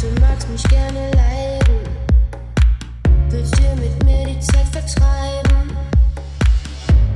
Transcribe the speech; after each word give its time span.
du 0.00 0.20
magst 0.20 0.48
mich 0.48 0.62
gerne 0.64 1.10
leiden. 1.10 1.80
Willst 3.30 3.58
dir 3.58 3.74
mit 3.74 4.04
mir 4.04 4.24
die 4.26 4.38
Zeit 4.38 4.66
vertreiben? 4.70 5.76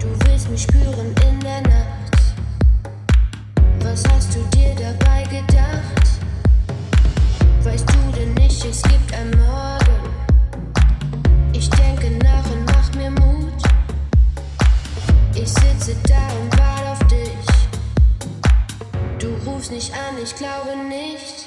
Du 0.00 0.08
willst 0.24 0.50
mich 0.50 0.62
spüren 0.62 1.14
in 1.28 1.40
der 1.40 1.60
Nacht. 1.62 2.34
Was 3.80 4.02
hast 4.12 4.34
du 4.34 4.40
dir 4.56 4.74
dabei 4.74 5.22
gedacht? 5.24 6.08
Weißt 7.62 7.88
du 7.88 8.18
denn 8.18 8.34
nicht, 8.34 8.64
es 8.64 8.82
gibt 8.82 9.14
ein 9.14 9.30
Morgen? 9.30 10.10
Ich 11.52 11.70
denke 11.70 12.10
nach 12.24 12.50
und 12.50 12.64
mach 12.66 12.92
mir 12.94 13.10
Mut. 13.10 13.62
Ich 15.34 15.48
sitze 15.48 15.94
da 16.08 16.26
und 16.40 16.58
warte 16.58 16.90
auf 16.90 16.98
dich. 17.06 17.46
Du 19.20 19.28
rufst 19.48 19.70
nicht 19.70 19.92
an, 19.92 20.20
ich 20.20 20.34
glaube 20.34 20.76
nicht. 20.88 21.41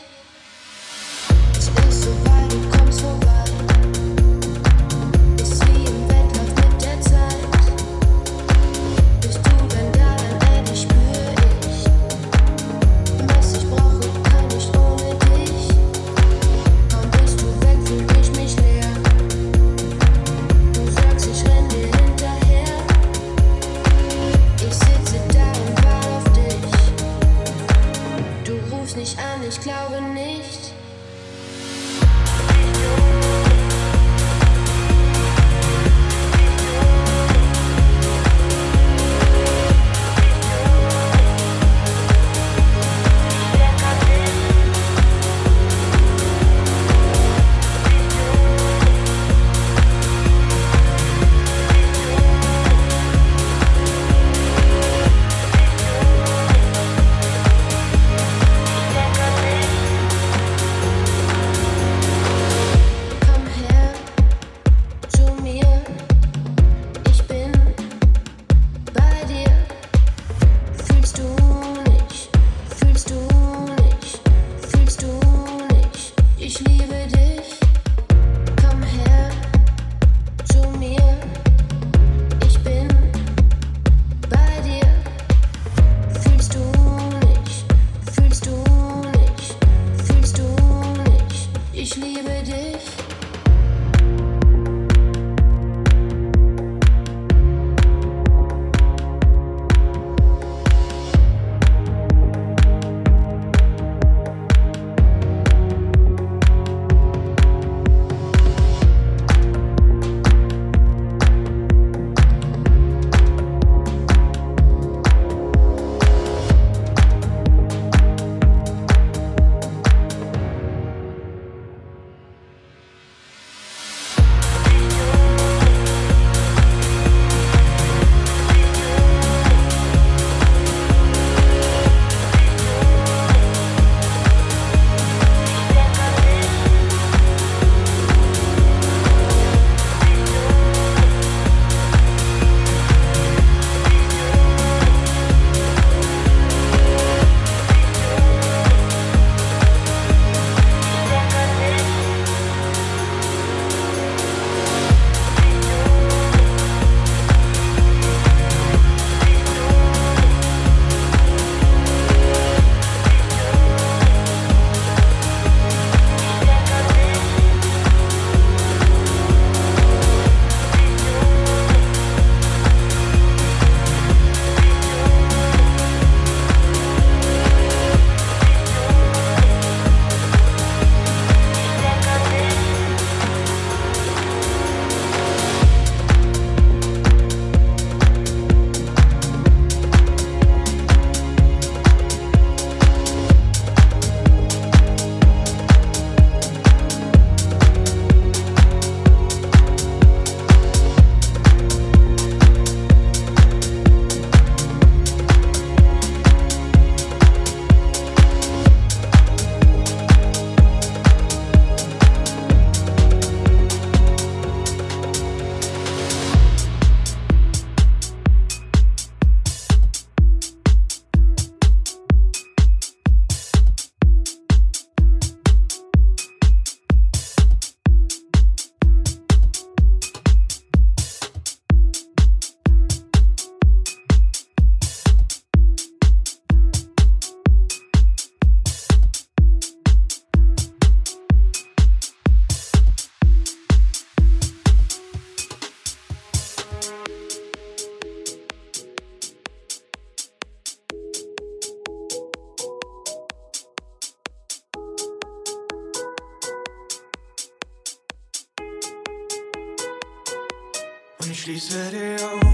schließe 261.45 261.91
die 261.91 262.44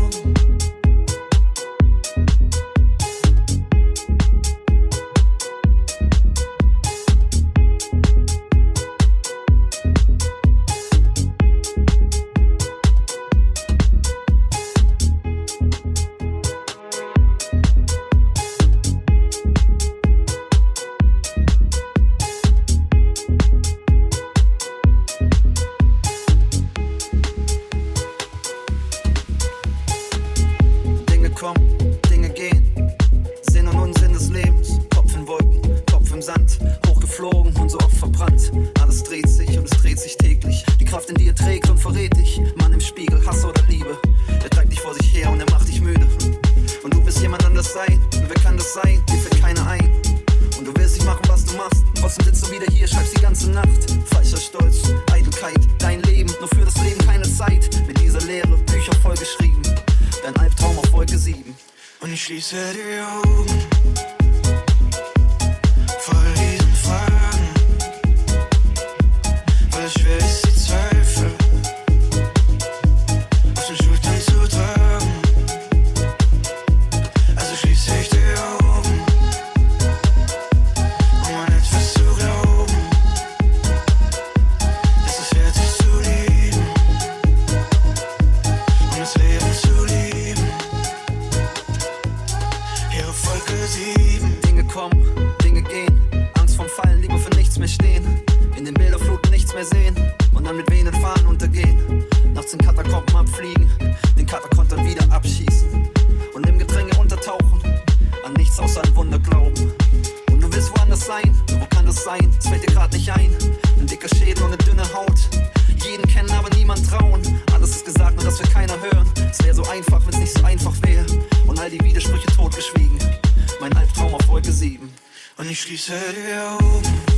Nem 125.52 125.66
que 125.66 125.78
ser 125.78 126.18
eu. 126.18 127.11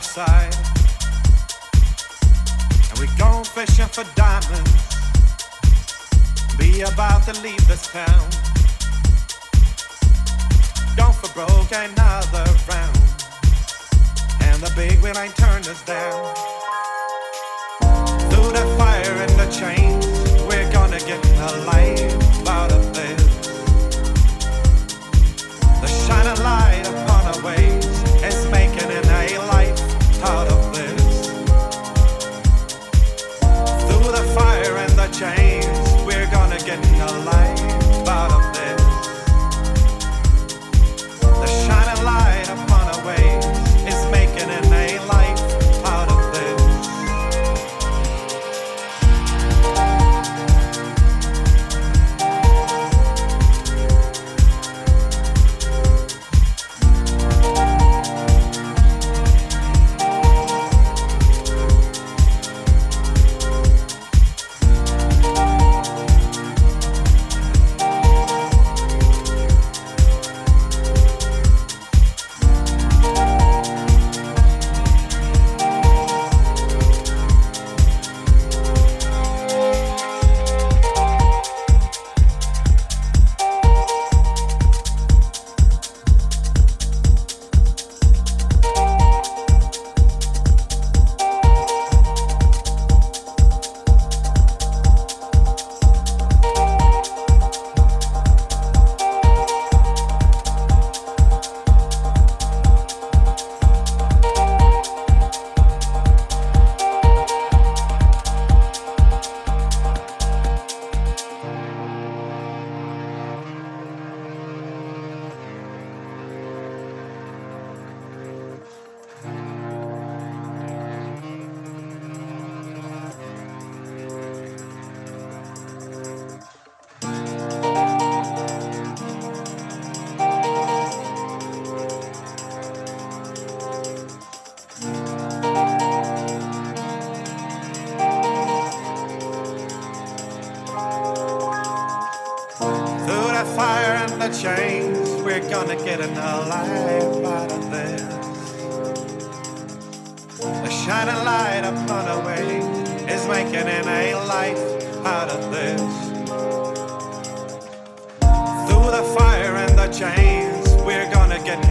of 0.00 0.06
sight. 0.06 0.56
And 2.90 2.98
we 2.98 3.06
go 3.18 3.44
fishing 3.44 3.86
for 3.86 4.04
diamonds. 4.14 4.96
Be 6.58 6.80
about 6.82 7.22
to 7.24 7.34
leave 7.42 7.66
this 7.68 7.86
town. 7.88 8.24
Gone 10.96 11.12
for 11.12 11.30
broke 11.34 11.72
another 11.72 12.46
round. 12.68 12.98
And 14.46 14.62
the 14.62 14.72
big 14.74 15.00
wheel 15.02 15.18
ain't 15.18 15.36
turned 15.36 15.68
us 15.68 15.82
down. 15.82 16.34
Through 18.30 18.52
the 18.58 18.66
fire 18.78 19.16
and 19.24 19.32
the 19.38 19.48
chains, 19.50 20.06
we're 20.48 20.70
gonna 20.72 21.00
get 21.00 21.24
alive. 21.52 22.19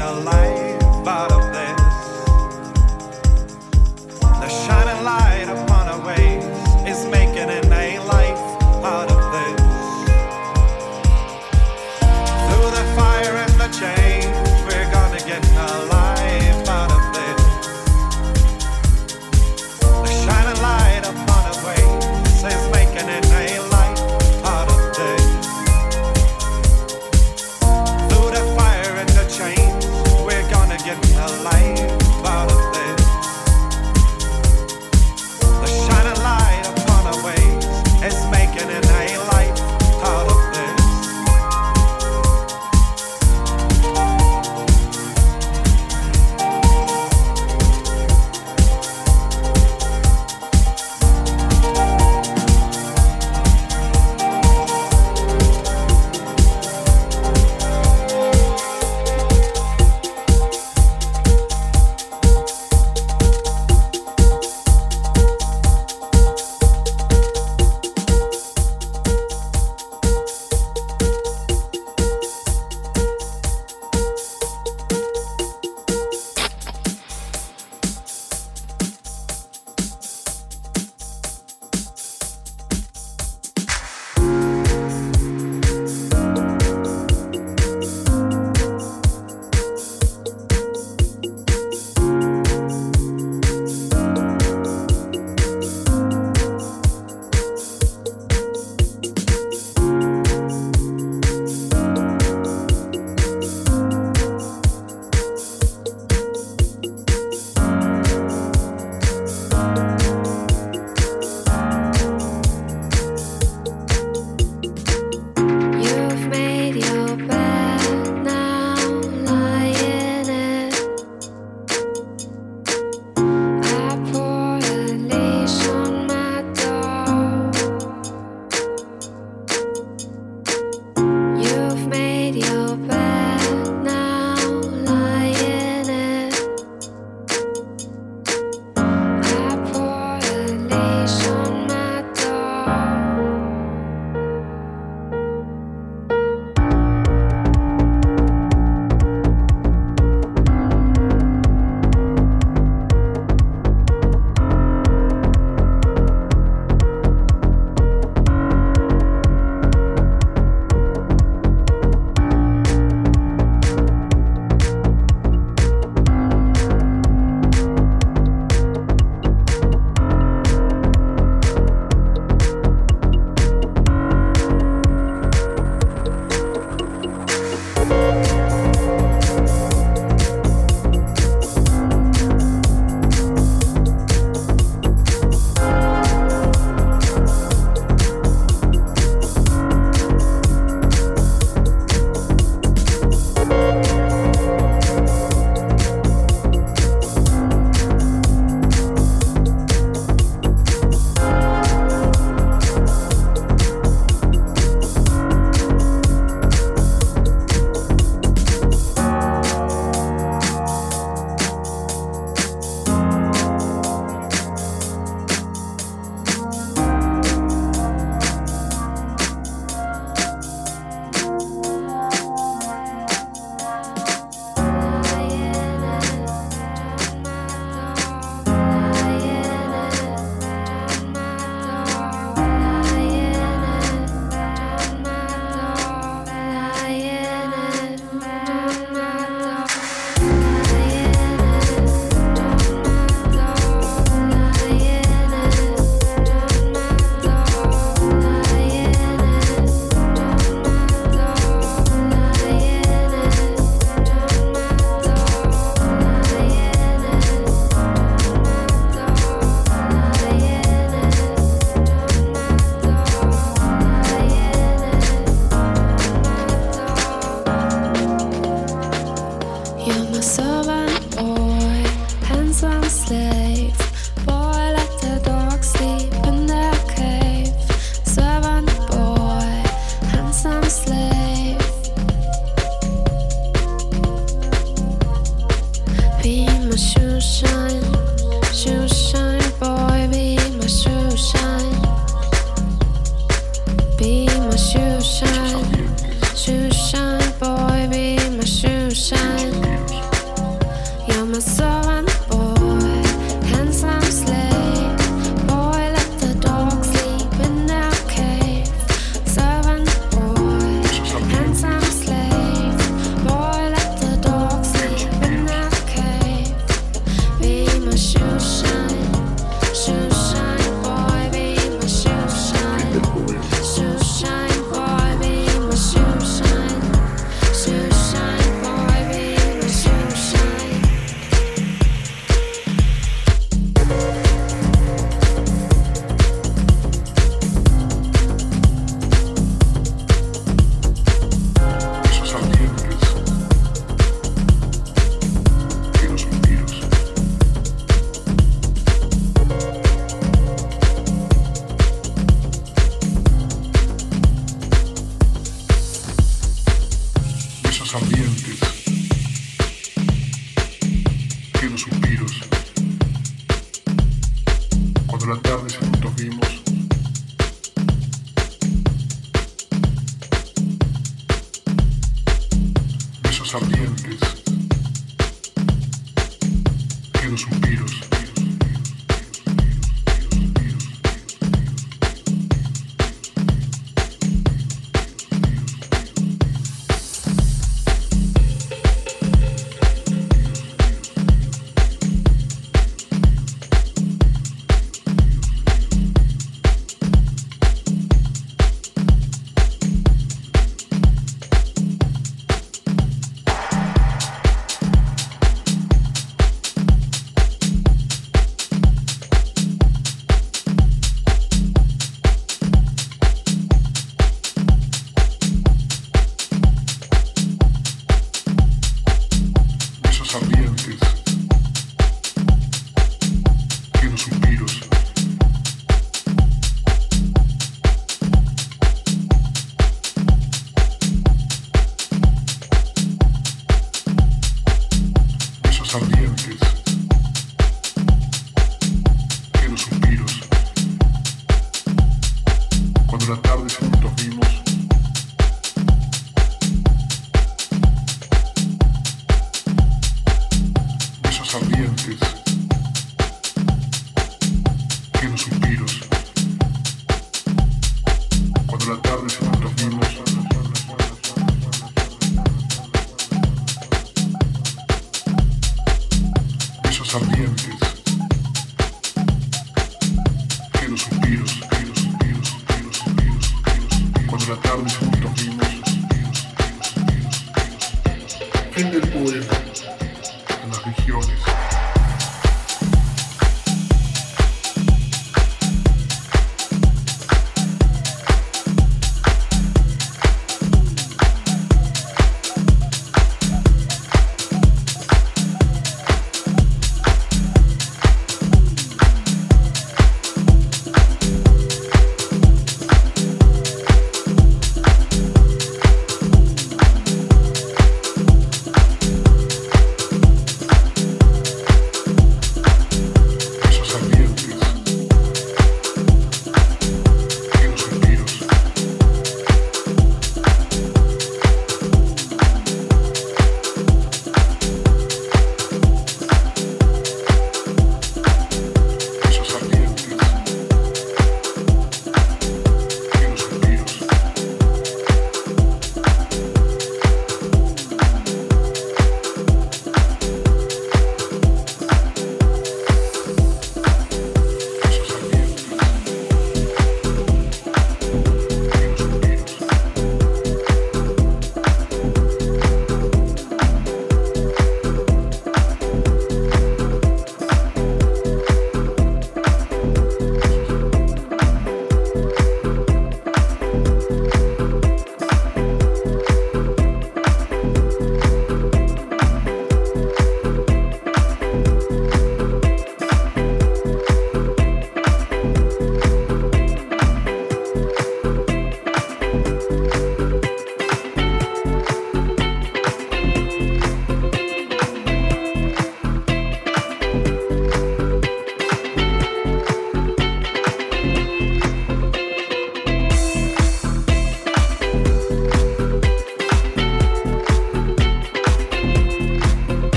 a 0.00 0.12
light. 0.12 0.39